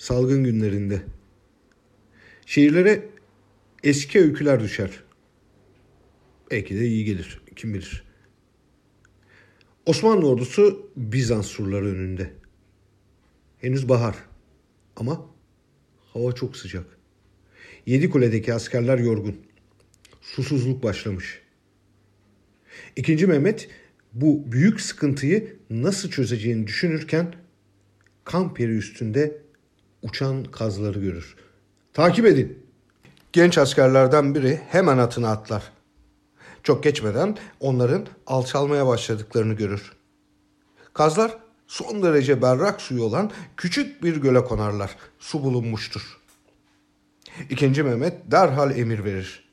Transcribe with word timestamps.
salgın 0.00 0.44
günlerinde. 0.44 1.02
Şehirlere 2.46 3.08
eski 3.82 4.20
öyküler 4.20 4.60
düşer. 4.60 5.04
Belki 6.50 6.80
de 6.80 6.86
iyi 6.86 7.04
gelir, 7.04 7.42
kim 7.56 7.74
bilir. 7.74 8.04
Osmanlı 9.86 10.28
ordusu 10.28 10.90
Bizans 10.96 11.46
surları 11.46 11.86
önünde. 11.86 12.32
Henüz 13.58 13.88
bahar 13.88 14.16
ama 14.96 15.26
hava 16.12 16.32
çok 16.32 16.56
sıcak. 16.56 16.84
Yedi 17.86 18.10
kuledeki 18.10 18.54
askerler 18.54 18.98
yorgun. 18.98 19.36
Susuzluk 20.20 20.82
başlamış. 20.82 21.42
İkinci 22.96 23.26
Mehmet 23.26 23.68
bu 24.12 24.52
büyük 24.52 24.80
sıkıntıyı 24.80 25.56
nasıl 25.70 26.10
çözeceğini 26.10 26.66
düşünürken 26.66 27.34
kamp 28.24 28.60
yeri 28.60 28.76
üstünde 28.76 29.49
uçan 30.02 30.44
kazları 30.44 31.00
görür. 31.00 31.36
Takip 31.92 32.26
edin. 32.26 32.66
Genç 33.32 33.58
askerlerden 33.58 34.34
biri 34.34 34.60
hemen 34.68 34.98
atına 34.98 35.30
atlar. 35.30 35.72
Çok 36.62 36.82
geçmeden 36.82 37.36
onların 37.60 38.06
alçalmaya 38.26 38.86
başladıklarını 38.86 39.54
görür. 39.54 39.92
Kazlar 40.92 41.38
son 41.66 42.02
derece 42.02 42.42
berrak 42.42 42.80
suyu 42.80 43.02
olan 43.02 43.30
küçük 43.56 44.02
bir 44.02 44.16
göle 44.16 44.44
konarlar. 44.44 44.96
Su 45.18 45.42
bulunmuştur. 45.42 46.20
İkinci 47.50 47.82
Mehmet 47.82 48.30
derhal 48.30 48.78
emir 48.78 49.04
verir. 49.04 49.50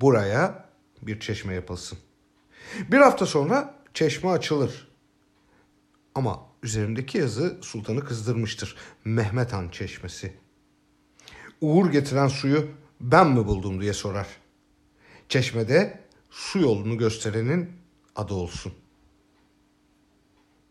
Buraya 0.00 0.64
bir 1.02 1.20
çeşme 1.20 1.54
yapılsın. 1.54 1.98
Bir 2.88 2.98
hafta 2.98 3.26
sonra 3.26 3.74
çeşme 3.94 4.30
açılır. 4.30 4.89
Ama 6.20 6.46
üzerindeki 6.62 7.18
yazı 7.18 7.58
sultanı 7.62 8.04
kızdırmıştır. 8.04 8.76
Mehmet 9.04 9.52
Han 9.52 9.68
çeşmesi. 9.68 10.32
Uğur 11.60 11.90
getiren 11.90 12.28
suyu 12.28 12.70
ben 13.00 13.30
mi 13.30 13.46
buldum 13.46 13.80
diye 13.80 13.92
sorar. 13.92 14.26
Çeşmede 15.28 16.00
su 16.30 16.58
yolunu 16.58 16.98
gösterenin 16.98 17.70
adı 18.16 18.34
olsun. 18.34 18.72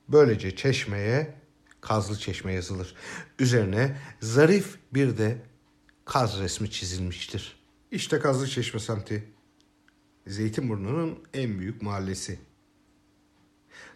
Böylece 0.08 0.56
çeşmeye 0.56 1.36
Kazlı 1.82 2.20
Çeşme 2.20 2.54
yazılır. 2.54 2.96
Üzerine 3.40 3.98
zarif 4.22 4.78
bir 4.94 5.18
de 5.18 5.38
kaz 6.06 6.40
resmi 6.40 6.72
çizilmiştir. 6.72 7.60
İşte 7.92 8.20
Kazlı 8.20 8.48
Çeşme 8.48 8.80
semti. 8.80 9.24
Zeytinburnu'nun 10.28 11.20
en 11.34 11.60
büyük 11.60 11.82
mahallesi. 11.82 12.49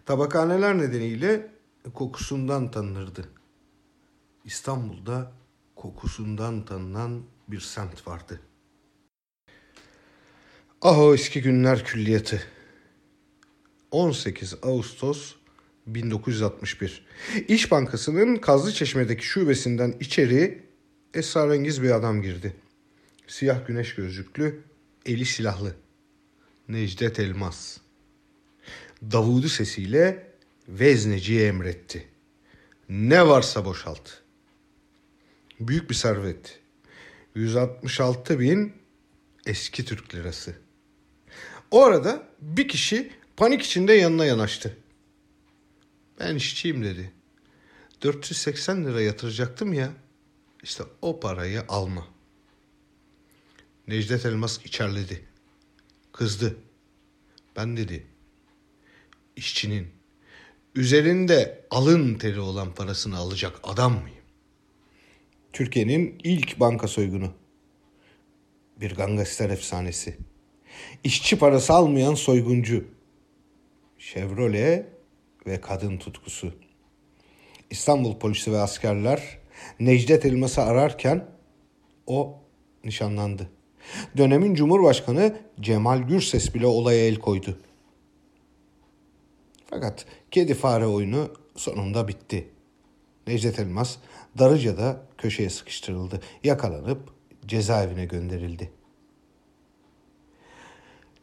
Tabakhaneler 0.06 0.78
nedeniyle 0.78 1.52
kokusundan 1.94 2.72
tanınırdı. 2.72 3.30
İstanbul'da 4.46 5.32
kokusundan 5.76 6.66
tanınan 6.66 7.24
bir 7.48 7.60
semt 7.60 8.08
vardı. 8.08 8.40
Ah 10.82 11.00
o 11.00 11.14
eski 11.14 11.42
günler 11.42 11.86
külliyatı. 11.86 12.44
18 13.92 14.56
Ağustos 14.64 15.36
1961. 15.88 17.06
İş 17.48 17.72
Bankası'nın 17.72 18.36
Kazlıçeşme'deki 18.36 19.26
şubesinden 19.26 19.96
içeri 20.00 20.64
esrarengiz 21.14 21.84
bir 21.84 21.92
adam 21.92 22.22
girdi. 22.22 22.56
Siyah 23.28 23.68
güneş 23.68 23.96
gözlüklü, 23.96 24.64
eli 25.06 25.26
silahlı. 25.26 25.76
Necdet 26.68 27.20
Elmas. 27.20 27.78
Davudu 29.12 29.50
sesiyle 29.50 30.32
vezneciye 30.68 31.48
emretti. 31.48 32.08
Ne 32.90 33.28
varsa 33.28 33.66
boşalt. 33.66 34.10
Büyük 35.60 35.90
bir 35.90 35.96
servet. 35.96 36.60
166 37.36 38.40
bin 38.40 38.74
eski 39.46 39.86
Türk 39.86 40.16
lirası. 40.16 40.56
O 41.72 41.84
arada 41.84 42.28
bir 42.42 42.68
kişi 42.68 43.12
panik 43.38 43.62
içinde 43.62 43.94
yanına 43.94 44.26
yanaştı. 44.26 44.78
Ben 46.20 46.36
işçiyim 46.36 46.84
dedi. 46.84 47.12
480 48.02 48.86
lira 48.86 49.02
yatıracaktım 49.02 49.74
ya. 49.74 49.94
İşte 50.64 50.84
o 51.02 51.20
parayı 51.20 51.64
alma. 51.68 52.08
Necdet 53.88 54.26
Elmas 54.26 54.66
içerledi. 54.66 55.26
Kızdı. 56.12 56.58
Ben 57.56 57.78
dedi. 57.78 58.08
İşçinin 59.36 59.88
üzerinde 60.76 61.66
alın 61.72 62.16
teri 62.16 62.40
olan 62.40 62.74
parasını 62.74 63.18
alacak 63.18 63.60
adam 63.64 63.92
mıyım? 63.92 64.18
Türkiye'nin 65.54 66.20
ilk 66.24 66.60
banka 66.60 66.88
soygunu. 66.88 67.32
Bir 68.78 68.96
gangster 68.96 69.50
efsanesi. 69.50 70.18
İşçi 71.04 71.38
parası 71.40 71.74
almayan 71.74 72.16
soyguncu. 72.16 72.86
Chevrolet 73.98 74.86
ve 75.48 75.62
kadın 75.62 75.98
tutkusu. 75.98 76.54
İstanbul 77.70 78.20
polisi 78.20 78.52
ve 78.52 78.58
askerler 78.58 79.38
Necdet 79.80 80.26
Elmas'ı 80.26 80.62
ararken 80.62 81.26
o 82.08 82.40
nişanlandı. 82.84 83.50
Dönemin 84.18 84.56
Cumhurbaşkanı 84.56 85.36
Cemal 85.62 86.00
Gürses 86.00 86.56
bile 86.56 86.66
olaya 86.66 87.08
el 87.08 87.16
koydu. 87.16 87.60
Fakat 89.74 90.06
kedi 90.32 90.54
fare 90.54 90.86
oyunu 90.88 91.30
sonunda 91.56 92.08
bitti. 92.08 92.50
Necdet 93.28 93.60
Elmas 93.60 93.98
Darıca'da 94.40 95.02
köşeye 95.18 95.50
sıkıştırıldı. 95.50 96.22
Yakalanıp 96.44 97.00
cezaevine 97.46 98.06
gönderildi. 98.06 98.72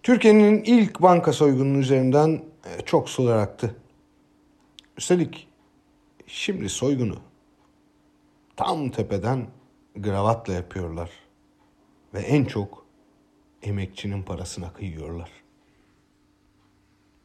Türkiye'nin 0.02 0.62
ilk 0.64 1.02
banka 1.02 1.32
soygununun 1.32 1.78
üzerinden 1.78 2.42
e, 2.64 2.82
çok 2.84 3.08
sular 3.08 3.36
aktı. 3.36 3.76
Üstelik 4.98 5.48
şimdi 6.26 6.68
soygunu 6.68 7.18
tam 8.56 8.90
tepeden 8.90 9.46
gravatla 9.96 10.52
yapıyorlar 10.52 11.10
ve 12.14 12.20
en 12.20 12.44
çok 12.44 12.86
emekçinin 13.62 14.22
parasına 14.22 14.72
kıyıyorlar. 14.72 15.30